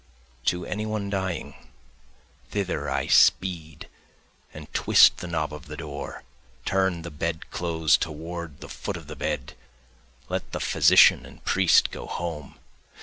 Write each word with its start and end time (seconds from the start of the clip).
To 0.45 0.65
any 0.65 0.87
one 0.87 1.11
dying, 1.11 1.53
thither 2.49 2.89
I 2.89 3.05
speed 3.05 3.87
and 4.51 4.65
twist 4.73 5.17
the 5.17 5.27
knob 5.27 5.53
of 5.53 5.67
the 5.67 5.77
door. 5.77 6.23
Turn 6.65 7.03
the 7.03 7.11
bed 7.11 7.51
clothes 7.51 7.97
toward 7.97 8.61
the 8.61 8.67
foot 8.67 8.97
of 8.97 9.05
the 9.05 9.15
bed, 9.15 9.53
Let 10.27 10.53
the 10.53 10.59
physician 10.59 11.23
and 11.23 11.37
the 11.37 11.41
priest 11.41 11.91
go 11.91 12.07
home. 12.07 12.57